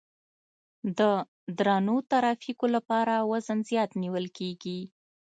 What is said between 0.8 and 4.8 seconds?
د درنو ترافیکو لپاره وزن زیات نیول کیږي